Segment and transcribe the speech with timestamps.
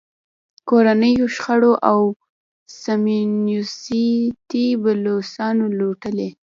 [0.69, 1.99] کورنیو شخړو او
[2.81, 6.29] صیهیونېستي بلوسنو لوټلی.